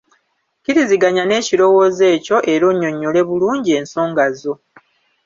Kkiriziganya 0.57 1.23
n’ekirowoozo 1.25 2.03
ekyo 2.15 2.37
era 2.53 2.63
onnyonnyole 2.71 3.21
bulungi 3.29 3.69
ensonga 3.79 4.25
zo. 4.39 4.53